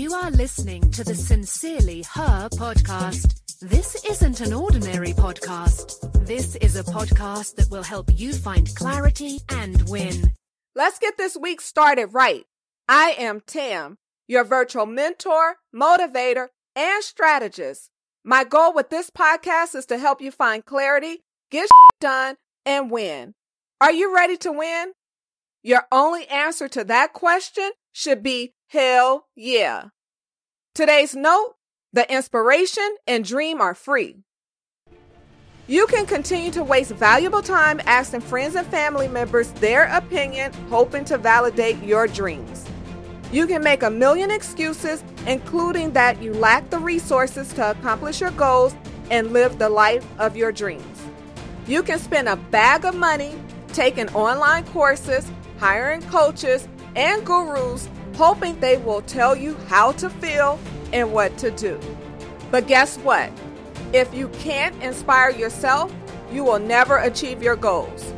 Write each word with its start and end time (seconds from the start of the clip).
You 0.00 0.14
are 0.14 0.30
listening 0.30 0.90
to 0.92 1.04
the 1.04 1.14
Sincerely 1.14 2.04
Her 2.14 2.48
podcast. 2.54 3.58
This 3.60 4.02
isn't 4.02 4.40
an 4.40 4.54
ordinary 4.54 5.12
podcast. 5.12 6.26
This 6.26 6.56
is 6.56 6.74
a 6.74 6.84
podcast 6.84 7.56
that 7.56 7.70
will 7.70 7.82
help 7.82 8.08
you 8.18 8.32
find 8.32 8.74
clarity 8.74 9.40
and 9.50 9.86
win. 9.90 10.32
Let's 10.74 10.98
get 10.98 11.18
this 11.18 11.36
week 11.36 11.60
started 11.60 12.14
right. 12.14 12.46
I 12.88 13.14
am 13.18 13.42
Tam, 13.42 13.98
your 14.26 14.42
virtual 14.42 14.86
mentor, 14.86 15.56
motivator, 15.76 16.48
and 16.74 17.04
strategist. 17.04 17.90
My 18.24 18.44
goal 18.44 18.72
with 18.72 18.88
this 18.88 19.10
podcast 19.10 19.74
is 19.74 19.84
to 19.84 19.98
help 19.98 20.22
you 20.22 20.30
find 20.30 20.64
clarity, 20.64 21.24
get 21.50 21.68
done, 22.00 22.36
and 22.64 22.90
win. 22.90 23.34
Are 23.82 23.92
you 23.92 24.16
ready 24.16 24.38
to 24.38 24.50
win? 24.50 24.92
Your 25.62 25.82
only 25.92 26.26
answer 26.28 26.68
to 26.68 26.84
that 26.84 27.12
question 27.12 27.72
should 27.92 28.22
be 28.22 28.54
hell 28.68 29.26
yeah. 29.34 29.88
Today's 30.80 31.14
note 31.14 31.56
the 31.92 32.10
inspiration 32.10 32.96
and 33.06 33.22
dream 33.22 33.60
are 33.60 33.74
free. 33.74 34.16
You 35.66 35.86
can 35.86 36.06
continue 36.06 36.50
to 36.52 36.64
waste 36.64 36.92
valuable 36.92 37.42
time 37.42 37.82
asking 37.84 38.22
friends 38.22 38.54
and 38.54 38.66
family 38.68 39.06
members 39.06 39.50
their 39.50 39.94
opinion, 39.94 40.54
hoping 40.70 41.04
to 41.04 41.18
validate 41.18 41.82
your 41.82 42.06
dreams. 42.06 42.64
You 43.30 43.46
can 43.46 43.62
make 43.62 43.82
a 43.82 43.90
million 43.90 44.30
excuses, 44.30 45.04
including 45.26 45.92
that 45.92 46.22
you 46.22 46.32
lack 46.32 46.70
the 46.70 46.78
resources 46.78 47.52
to 47.52 47.72
accomplish 47.72 48.22
your 48.22 48.30
goals 48.30 48.74
and 49.10 49.34
live 49.34 49.58
the 49.58 49.68
life 49.68 50.06
of 50.18 50.34
your 50.34 50.50
dreams. 50.50 51.02
You 51.66 51.82
can 51.82 51.98
spend 51.98 52.26
a 52.26 52.36
bag 52.36 52.86
of 52.86 52.94
money 52.94 53.34
taking 53.74 54.08
online 54.14 54.64
courses, 54.68 55.30
hiring 55.58 56.00
coaches 56.04 56.66
and 56.96 57.26
gurus, 57.26 57.86
hoping 58.20 58.60
they 58.60 58.76
will 58.76 59.00
tell 59.00 59.34
you 59.34 59.54
how 59.68 59.92
to 59.92 60.10
feel 60.10 60.60
and 60.92 61.10
what 61.10 61.34
to 61.38 61.50
do. 61.52 61.80
But 62.50 62.66
guess 62.66 62.98
what? 62.98 63.32
If 63.94 64.12
you 64.12 64.28
can't 64.28 64.76
inspire 64.82 65.30
yourself, 65.30 65.90
you 66.30 66.44
will 66.44 66.58
never 66.58 66.98
achieve 66.98 67.42
your 67.42 67.56
goals. 67.56 68.12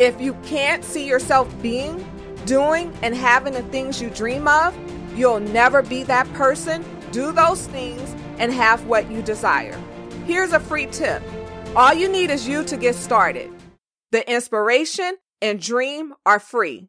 If 0.00 0.20
you 0.20 0.34
can't 0.44 0.82
see 0.82 1.06
yourself 1.06 1.46
being, 1.62 2.04
doing, 2.44 2.92
and 3.02 3.14
having 3.14 3.52
the 3.52 3.62
things 3.62 4.02
you 4.02 4.10
dream 4.10 4.48
of, 4.48 4.76
you'll 5.16 5.38
never 5.38 5.80
be 5.80 6.02
that 6.02 6.26
person, 6.32 6.84
do 7.12 7.30
those 7.30 7.68
things, 7.68 8.16
and 8.40 8.52
have 8.52 8.84
what 8.86 9.08
you 9.08 9.22
desire. 9.22 9.80
Here's 10.24 10.54
a 10.54 10.60
free 10.60 10.86
tip 10.86 11.22
all 11.76 11.94
you 11.94 12.08
need 12.08 12.30
is 12.30 12.48
you 12.48 12.64
to 12.64 12.76
get 12.76 12.96
started. 12.96 13.52
The 14.10 14.28
inspiration 14.28 15.18
and 15.40 15.60
dream 15.60 16.14
are 16.24 16.40
free. 16.40 16.88